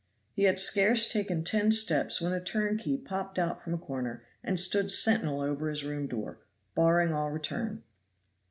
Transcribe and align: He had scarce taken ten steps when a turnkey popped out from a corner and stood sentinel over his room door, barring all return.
He 0.33 0.45
had 0.45 0.59
scarce 0.59 1.07
taken 1.07 1.43
ten 1.43 1.71
steps 1.71 2.19
when 2.19 2.33
a 2.33 2.43
turnkey 2.43 2.97
popped 2.97 3.37
out 3.37 3.61
from 3.61 3.75
a 3.75 3.77
corner 3.77 4.23
and 4.43 4.59
stood 4.59 4.89
sentinel 4.89 5.41
over 5.41 5.69
his 5.69 5.83
room 5.85 6.07
door, 6.07 6.39
barring 6.73 7.13
all 7.13 7.29
return. 7.29 7.83